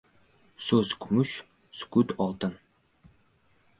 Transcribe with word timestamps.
•So‘z― 0.65 0.89
kumush, 1.03 1.35
sukut― 1.81 2.09
oltin. 2.25 2.57